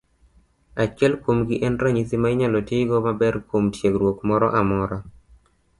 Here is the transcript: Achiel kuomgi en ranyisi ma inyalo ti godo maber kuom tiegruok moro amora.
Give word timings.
Achiel 0.85 1.13
kuomgi 1.23 1.55
en 1.65 1.75
ranyisi 1.81 2.15
ma 2.21 2.27
inyalo 2.33 2.57
ti 2.67 2.77
godo 2.89 3.03
maber 3.07 3.35
kuom 3.47 3.65
tiegruok 3.75 4.17
moro 4.29 4.47
amora. 4.59 4.97